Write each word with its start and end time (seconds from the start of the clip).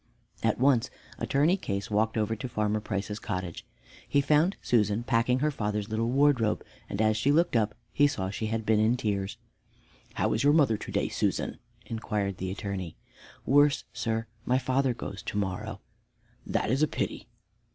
At 0.41 0.57
once 0.59 0.89
Attorney 1.19 1.57
Case 1.57 1.91
walked 1.91 2.17
over 2.17 2.35
to 2.35 2.49
Farmer 2.49 2.79
Price's 2.79 3.19
cottage. 3.19 3.63
He 4.09 4.19
found 4.19 4.55
Susan 4.59 5.03
packing 5.03 5.41
her 5.41 5.51
father's 5.51 5.89
little 5.89 6.09
wardrobe, 6.09 6.63
and 6.89 6.99
as 6.99 7.15
she 7.15 7.31
looked 7.31 7.55
up, 7.55 7.75
he 7.93 8.07
saw 8.07 8.31
she 8.31 8.47
had 8.47 8.65
been 8.65 8.79
in 8.79 8.97
tears. 8.97 9.37
"How 10.15 10.33
is 10.33 10.43
your 10.43 10.53
mother 10.53 10.75
to 10.75 10.91
day, 10.91 11.07
Susan?" 11.07 11.59
inquired 11.85 12.37
the 12.37 12.49
Attorney. 12.49 12.95
"Worse, 13.45 13.83
sir. 13.93 14.25
My 14.43 14.57
father 14.57 14.95
goes 14.95 15.21
to 15.21 15.37
morrow." 15.37 15.81
"That's 16.47 16.81
a 16.81 16.87
pity." 16.87 17.27